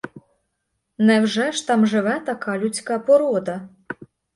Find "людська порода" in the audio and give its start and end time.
2.59-3.69